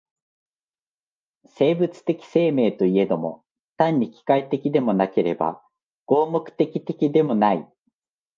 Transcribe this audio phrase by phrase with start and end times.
[1.45, 3.45] 生物的生命といえども、
[3.77, 5.61] 単に機械的でもなければ
[6.07, 7.71] 合目的的でもない。